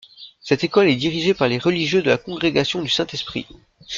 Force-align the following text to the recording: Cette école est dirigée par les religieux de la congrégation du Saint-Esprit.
Cette 0.41 0.63
école 0.63 0.87
est 0.89 0.95
dirigée 0.95 1.35
par 1.35 1.47
les 1.47 1.59
religieux 1.59 2.01
de 2.01 2.09
la 2.09 2.17
congrégation 2.17 2.81
du 2.81 2.89
Saint-Esprit. 2.89 3.45